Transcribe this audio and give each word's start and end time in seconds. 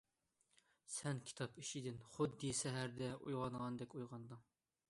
سەن 0.93 1.19
كىتاب 1.27 1.59
ئىچىدىن 1.63 2.01
خۇددى 2.15 2.51
سەھەردە 2.63 3.13
ئويغانغاندەك 3.19 3.99
ئويغاندىڭ. 3.99 4.43